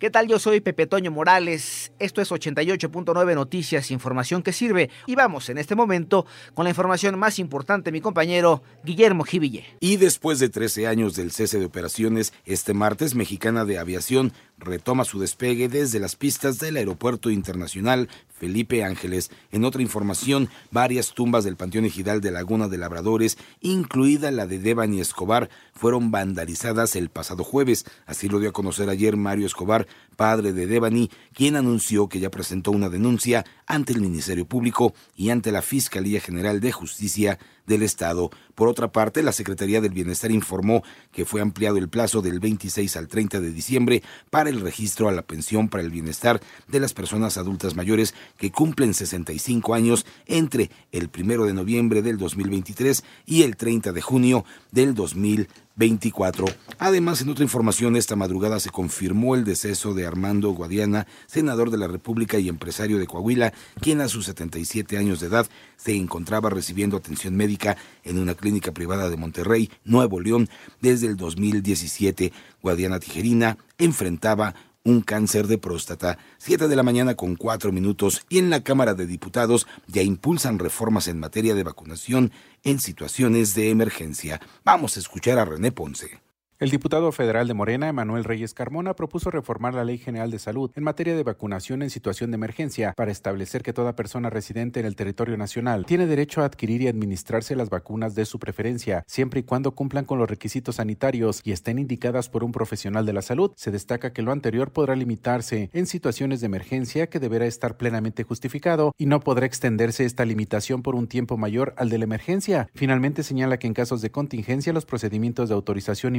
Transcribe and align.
¿Qué 0.00 0.08
tal? 0.08 0.28
Yo 0.28 0.38
soy 0.38 0.62
Pepe 0.62 0.86
Toño 0.86 1.10
Morales. 1.10 1.92
Esto 1.98 2.22
es 2.22 2.30
88.9 2.30 3.34
Noticias, 3.34 3.90
información 3.90 4.42
que 4.42 4.54
sirve. 4.54 4.88
Y 5.06 5.14
vamos 5.14 5.50
en 5.50 5.58
este 5.58 5.74
momento 5.74 6.24
con 6.54 6.64
la 6.64 6.70
información 6.70 7.18
más 7.18 7.38
importante, 7.38 7.92
mi 7.92 8.00
compañero 8.00 8.62
Guillermo 8.82 9.24
Jiville. 9.24 9.66
Y 9.78 9.98
después 9.98 10.38
de 10.38 10.48
13 10.48 10.86
años 10.86 11.16
del 11.16 11.32
cese 11.32 11.58
de 11.58 11.66
operaciones, 11.66 12.32
este 12.46 12.72
martes 12.72 13.14
Mexicana 13.14 13.66
de 13.66 13.78
Aviación 13.78 14.32
retoma 14.60 15.04
su 15.04 15.18
despegue 15.18 15.68
desde 15.68 15.98
las 15.98 16.16
pistas 16.16 16.58
del 16.58 16.76
Aeropuerto 16.76 17.30
Internacional 17.30 18.08
Felipe 18.28 18.84
Ángeles. 18.84 19.30
En 19.52 19.64
otra 19.64 19.82
información, 19.82 20.48
varias 20.70 21.12
tumbas 21.12 21.44
del 21.44 21.56
Panteón 21.56 21.84
Ejidal 21.84 22.20
de 22.20 22.30
Laguna 22.30 22.68
de 22.68 22.78
Labradores, 22.78 23.36
incluida 23.60 24.30
la 24.30 24.46
de 24.46 24.58
Devani 24.58 25.00
Escobar, 25.00 25.50
fueron 25.74 26.10
vandalizadas 26.10 26.96
el 26.96 27.10
pasado 27.10 27.44
jueves. 27.44 27.84
Así 28.06 28.28
lo 28.28 28.38
dio 28.38 28.50
a 28.50 28.52
conocer 28.52 28.88
ayer 28.88 29.16
Mario 29.16 29.46
Escobar, 29.46 29.86
padre 30.16 30.52
de 30.52 30.66
Devani, 30.66 31.10
quien 31.34 31.56
anunció 31.56 32.08
que 32.08 32.20
ya 32.20 32.30
presentó 32.30 32.70
una 32.70 32.88
denuncia 32.88 33.44
ante 33.66 33.92
el 33.92 34.00
Ministerio 34.00 34.46
Público 34.46 34.94
y 35.14 35.30
ante 35.30 35.52
la 35.52 35.62
Fiscalía 35.62 36.20
General 36.20 36.60
de 36.60 36.72
Justicia 36.72 37.38
del 37.70 37.82
Estado. 37.82 38.30
Por 38.54 38.68
otra 38.68 38.92
parte, 38.92 39.22
la 39.22 39.32
Secretaría 39.32 39.80
del 39.80 39.92
Bienestar 39.92 40.30
informó 40.30 40.82
que 41.12 41.24
fue 41.24 41.40
ampliado 41.40 41.78
el 41.78 41.88
plazo 41.88 42.20
del 42.20 42.40
26 42.40 42.94
al 42.96 43.08
30 43.08 43.40
de 43.40 43.52
diciembre 43.52 44.02
para 44.28 44.50
el 44.50 44.60
registro 44.60 45.08
a 45.08 45.12
la 45.12 45.22
pensión 45.22 45.70
para 45.70 45.82
el 45.82 45.90
bienestar 45.90 46.42
de 46.68 46.80
las 46.80 46.92
personas 46.92 47.38
adultas 47.38 47.76
mayores 47.76 48.14
que 48.36 48.50
cumplen 48.50 48.92
65 48.92 49.72
años 49.72 50.04
entre 50.26 50.70
el 50.92 51.08
1 51.16 51.46
de 51.46 51.54
noviembre 51.54 52.02
del 52.02 52.18
2023 52.18 53.04
y 53.24 53.42
el 53.42 53.56
30 53.56 53.92
de 53.92 54.02
junio 54.02 54.44
del 54.70 54.94
2023. 54.94 55.69
24. 55.76 56.46
Además, 56.78 57.20
en 57.20 57.28
otra 57.30 57.44
información, 57.44 57.96
esta 57.96 58.16
madrugada 58.16 58.60
se 58.60 58.70
confirmó 58.70 59.34
el 59.34 59.44
deceso 59.44 59.94
de 59.94 60.06
Armando 60.06 60.50
Guadiana, 60.50 61.06
senador 61.26 61.70
de 61.70 61.78
la 61.78 61.86
República 61.86 62.38
y 62.38 62.48
empresario 62.48 62.98
de 62.98 63.06
Coahuila, 63.06 63.52
quien 63.80 64.00
a 64.00 64.08
sus 64.08 64.26
77 64.26 64.98
años 64.98 65.20
de 65.20 65.28
edad 65.28 65.46
se 65.76 65.94
encontraba 65.94 66.50
recibiendo 66.50 66.96
atención 66.96 67.36
médica 67.36 67.76
en 68.04 68.18
una 68.18 68.34
clínica 68.34 68.72
privada 68.72 69.08
de 69.08 69.16
Monterrey, 69.16 69.70
Nuevo 69.84 70.20
León, 70.20 70.48
desde 70.80 71.06
el 71.06 71.16
2017. 71.16 72.32
Guadiana 72.62 73.00
Tijerina 73.00 73.56
enfrentaba 73.78 74.54
un 74.84 75.02
cáncer 75.02 75.46
de 75.46 75.58
próstata. 75.58 76.18
Siete 76.38 76.68
de 76.68 76.76
la 76.76 76.82
mañana 76.82 77.14
con 77.14 77.36
cuatro 77.36 77.72
minutos 77.72 78.22
y 78.28 78.38
en 78.38 78.50
la 78.50 78.62
Cámara 78.62 78.94
de 78.94 79.06
Diputados 79.06 79.66
ya 79.86 80.02
impulsan 80.02 80.58
reformas 80.58 81.08
en 81.08 81.18
materia 81.18 81.54
de 81.54 81.62
vacunación 81.62 82.32
en 82.62 82.80
situaciones 82.80 83.54
de 83.54 83.70
emergencia. 83.70 84.40
Vamos 84.64 84.96
a 84.96 85.00
escuchar 85.00 85.38
a 85.38 85.44
René 85.44 85.72
Ponce. 85.72 86.29
El 86.60 86.68
diputado 86.68 87.10
federal 87.10 87.48
de 87.48 87.54
Morena, 87.54 87.88
Emanuel 87.88 88.22
Reyes 88.22 88.52
Carmona, 88.52 88.92
propuso 88.92 89.30
reformar 89.30 89.72
la 89.72 89.82
Ley 89.82 89.96
General 89.96 90.30
de 90.30 90.38
Salud 90.38 90.70
en 90.76 90.84
materia 90.84 91.16
de 91.16 91.22
vacunación 91.22 91.80
en 91.80 91.88
situación 91.88 92.30
de 92.30 92.34
emergencia 92.34 92.92
para 92.98 93.10
establecer 93.10 93.62
que 93.62 93.72
toda 93.72 93.96
persona 93.96 94.28
residente 94.28 94.78
en 94.78 94.84
el 94.84 94.94
territorio 94.94 95.38
nacional 95.38 95.86
tiene 95.86 96.06
derecho 96.06 96.42
a 96.42 96.44
adquirir 96.44 96.82
y 96.82 96.88
administrarse 96.88 97.56
las 97.56 97.70
vacunas 97.70 98.14
de 98.14 98.26
su 98.26 98.38
preferencia, 98.38 99.04
siempre 99.06 99.40
y 99.40 99.44
cuando 99.44 99.74
cumplan 99.74 100.04
con 100.04 100.18
los 100.18 100.28
requisitos 100.28 100.76
sanitarios 100.76 101.40
y 101.44 101.52
estén 101.52 101.78
indicadas 101.78 102.28
por 102.28 102.44
un 102.44 102.52
profesional 102.52 103.06
de 103.06 103.14
la 103.14 103.22
salud. 103.22 103.52
Se 103.56 103.70
destaca 103.70 104.12
que 104.12 104.20
lo 104.20 104.30
anterior 104.30 104.70
podrá 104.70 104.94
limitarse 104.94 105.70
en 105.72 105.86
situaciones 105.86 106.40
de 106.40 106.46
emergencia 106.46 107.08
que 107.08 107.20
deberá 107.20 107.46
estar 107.46 107.78
plenamente 107.78 108.22
justificado 108.22 108.94
y 108.98 109.06
no 109.06 109.20
podrá 109.20 109.46
extenderse 109.46 110.04
esta 110.04 110.26
limitación 110.26 110.82
por 110.82 110.94
un 110.94 111.08
tiempo 111.08 111.38
mayor 111.38 111.72
al 111.78 111.88
de 111.88 111.96
la 111.96 112.04
emergencia. 112.04 112.68
Finalmente 112.74 113.22
señala 113.22 113.58
que 113.58 113.66
en 113.66 113.72
casos 113.72 114.02
de 114.02 114.10
contingencia 114.10 114.74
los 114.74 114.84
procedimientos 114.84 115.48
de 115.48 115.54
autorización 115.54 116.16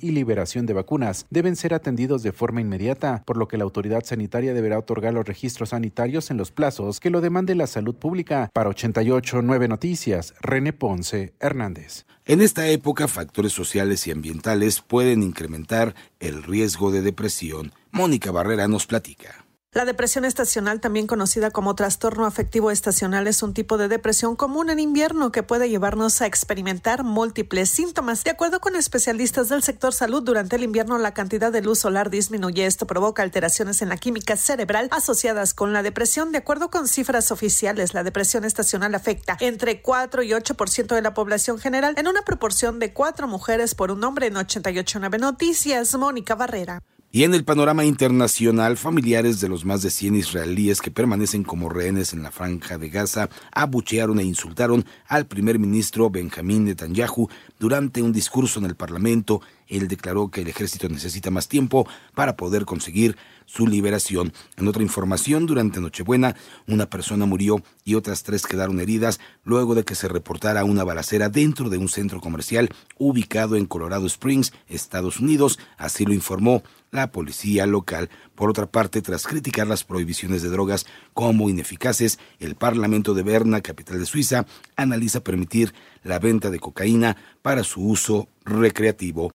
y 0.00 0.10
liberación 0.10 0.66
de 0.66 0.72
vacunas 0.72 1.26
deben 1.30 1.56
ser 1.56 1.74
atendidos 1.74 2.22
de 2.22 2.32
forma 2.32 2.60
inmediata, 2.60 3.22
por 3.24 3.36
lo 3.36 3.48
que 3.48 3.56
la 3.56 3.64
autoridad 3.64 4.04
sanitaria 4.04 4.54
deberá 4.54 4.78
otorgar 4.78 5.14
los 5.14 5.26
registros 5.26 5.70
sanitarios 5.70 6.30
en 6.30 6.36
los 6.36 6.50
plazos 6.50 7.00
que 7.00 7.10
lo 7.10 7.20
demande 7.20 7.54
la 7.54 7.66
salud 7.66 7.94
pública. 7.94 8.50
Para 8.52 8.70
889 8.70 9.68
Noticias, 9.68 10.34
René 10.40 10.72
Ponce 10.72 11.34
Hernández. 11.40 12.06
En 12.24 12.40
esta 12.40 12.68
época, 12.68 13.08
factores 13.08 13.52
sociales 13.52 14.06
y 14.06 14.10
ambientales 14.10 14.80
pueden 14.80 15.22
incrementar 15.22 15.94
el 16.20 16.42
riesgo 16.42 16.90
de 16.90 17.02
depresión. 17.02 17.72
Mónica 17.90 18.30
Barrera 18.30 18.68
nos 18.68 18.86
platica. 18.86 19.47
La 19.74 19.84
depresión 19.84 20.24
estacional, 20.24 20.80
también 20.80 21.06
conocida 21.06 21.50
como 21.50 21.74
trastorno 21.74 22.24
afectivo 22.24 22.70
estacional, 22.70 23.26
es 23.26 23.42
un 23.42 23.52
tipo 23.52 23.76
de 23.76 23.88
depresión 23.88 24.34
común 24.34 24.70
en 24.70 24.78
invierno 24.78 25.30
que 25.30 25.42
puede 25.42 25.68
llevarnos 25.68 26.22
a 26.22 26.26
experimentar 26.26 27.04
múltiples 27.04 27.68
síntomas. 27.68 28.24
De 28.24 28.30
acuerdo 28.30 28.60
con 28.60 28.76
especialistas 28.76 29.50
del 29.50 29.62
sector 29.62 29.92
salud, 29.92 30.22
durante 30.22 30.56
el 30.56 30.62
invierno 30.62 30.96
la 30.96 31.12
cantidad 31.12 31.52
de 31.52 31.60
luz 31.60 31.80
solar 31.80 32.08
disminuye. 32.08 32.64
Esto 32.64 32.86
provoca 32.86 33.22
alteraciones 33.22 33.82
en 33.82 33.90
la 33.90 33.98
química 33.98 34.38
cerebral 34.38 34.88
asociadas 34.90 35.52
con 35.52 35.74
la 35.74 35.82
depresión. 35.82 36.32
De 36.32 36.38
acuerdo 36.38 36.70
con 36.70 36.88
cifras 36.88 37.30
oficiales, 37.30 37.92
la 37.92 38.04
depresión 38.04 38.46
estacional 38.46 38.94
afecta 38.94 39.36
entre 39.38 39.82
4 39.82 40.22
y 40.22 40.30
8% 40.30 40.94
de 40.94 41.02
la 41.02 41.12
población 41.12 41.58
general 41.58 41.94
en 41.98 42.08
una 42.08 42.22
proporción 42.22 42.78
de 42.78 42.94
4 42.94 43.28
mujeres 43.28 43.74
por 43.74 43.90
un 43.90 44.02
hombre 44.02 44.28
en 44.28 44.38
889 44.38 45.18
Noticias. 45.18 45.94
Mónica 45.94 46.34
Barrera. 46.34 46.82
Y 47.10 47.24
en 47.24 47.32
el 47.32 47.42
panorama 47.42 47.86
internacional, 47.86 48.76
familiares 48.76 49.40
de 49.40 49.48
los 49.48 49.64
más 49.64 49.80
de 49.80 49.88
100 49.88 50.16
israelíes 50.16 50.82
que 50.82 50.90
permanecen 50.90 51.42
como 51.42 51.70
rehenes 51.70 52.12
en 52.12 52.22
la 52.22 52.30
franja 52.30 52.76
de 52.76 52.90
Gaza 52.90 53.30
abuchearon 53.50 54.18
e 54.18 54.24
insultaron 54.24 54.84
al 55.06 55.26
primer 55.26 55.58
ministro 55.58 56.10
Benjamín 56.10 56.66
Netanyahu 56.66 57.30
durante 57.58 58.02
un 58.02 58.12
discurso 58.12 58.58
en 58.58 58.66
el 58.66 58.76
Parlamento. 58.76 59.40
Él 59.68 59.88
declaró 59.88 60.28
que 60.28 60.42
el 60.42 60.48
ejército 60.48 60.86
necesita 60.90 61.30
más 61.30 61.48
tiempo 61.48 61.88
para 62.14 62.36
poder 62.36 62.66
conseguir 62.66 63.16
su 63.46 63.66
liberación. 63.66 64.34
En 64.58 64.68
otra 64.68 64.82
información, 64.82 65.46
durante 65.46 65.80
Nochebuena, 65.80 66.36
una 66.66 66.90
persona 66.90 67.24
murió 67.24 67.62
y 67.84 67.94
otras 67.94 68.22
tres 68.22 68.46
quedaron 68.46 68.80
heridas 68.80 69.18
luego 69.44 69.74
de 69.74 69.84
que 69.84 69.94
se 69.94 70.08
reportara 70.08 70.64
una 70.64 70.84
balacera 70.84 71.30
dentro 71.30 71.70
de 71.70 71.78
un 71.78 71.88
centro 71.88 72.20
comercial 72.20 72.68
ubicado 72.98 73.56
en 73.56 73.64
Colorado 73.64 74.06
Springs, 74.06 74.52
Estados 74.68 75.20
Unidos. 75.20 75.58
Así 75.78 76.04
lo 76.04 76.12
informó 76.12 76.62
la 76.90 77.10
policía 77.10 77.66
local. 77.66 78.10
Por 78.34 78.50
otra 78.50 78.66
parte, 78.66 79.02
tras 79.02 79.26
criticar 79.26 79.66
las 79.66 79.84
prohibiciones 79.84 80.42
de 80.42 80.48
drogas 80.48 80.86
como 81.14 81.50
ineficaces, 81.50 82.18
el 82.38 82.54
Parlamento 82.54 83.14
de 83.14 83.22
Berna, 83.22 83.60
capital 83.60 83.98
de 83.98 84.06
Suiza, 84.06 84.46
analiza 84.76 85.24
permitir 85.24 85.74
la 86.02 86.18
venta 86.18 86.50
de 86.50 86.60
cocaína 86.60 87.16
para 87.42 87.64
su 87.64 87.82
uso 87.82 88.28
recreativo. 88.44 89.26